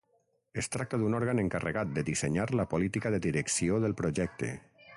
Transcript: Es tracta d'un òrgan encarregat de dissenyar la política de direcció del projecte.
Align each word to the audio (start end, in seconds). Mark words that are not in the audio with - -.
Es 0.61 0.69
tracta 0.75 0.99
d'un 1.01 1.15
òrgan 1.17 1.41
encarregat 1.41 1.91
de 1.99 2.05
dissenyar 2.07 2.47
la 2.61 2.67
política 2.73 3.13
de 3.17 3.21
direcció 3.27 3.81
del 3.85 3.95
projecte. 4.01 4.51